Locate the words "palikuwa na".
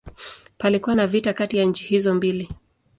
0.57-1.07